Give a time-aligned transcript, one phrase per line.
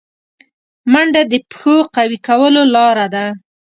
[0.91, 3.25] منډه د پښو قوي کولو لاره ده